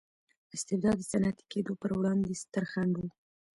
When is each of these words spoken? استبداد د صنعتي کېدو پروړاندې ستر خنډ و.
استبداد 0.55 0.95
د 0.99 1.03
صنعتي 1.11 1.43
کېدو 1.53 1.73
پروړاندې 1.81 2.39
ستر 2.43 2.63
خنډ 2.71 2.93
و. 2.99 3.03